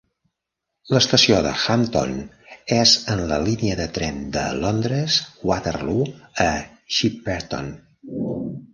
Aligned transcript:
L'estació 0.93 1.41
de 1.47 1.51
Hampton 1.73 2.15
és 2.79 2.95
en 3.17 3.23
la 3.33 3.39
línia 3.49 3.77
de 3.83 3.87
tren 3.99 4.19
de 4.39 4.47
Londres 4.65 5.21
Waterloo 5.53 6.11
a 6.51 6.53
Shepperton. 6.99 7.75